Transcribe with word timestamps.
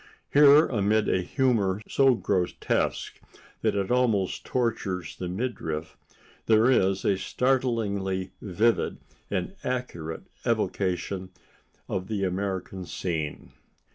Here, 0.33 0.65
amid 0.67 1.07
a 1.07 1.21
humor 1.21 1.79
so 1.87 2.15
grotesque 2.15 3.21
that 3.61 3.75
it 3.75 3.91
almost 3.91 4.43
tortures 4.43 5.15
the 5.15 5.29
midriff, 5.29 5.95
there 6.47 6.71
is 6.71 7.05
a 7.05 7.19
startlingly 7.19 8.31
vivid 8.41 8.97
and 9.29 9.53
accurate 9.63 10.23
evocation 10.43 11.29
of 11.87 12.07
the 12.07 12.23
American 12.23 12.87
scene. 12.87 13.51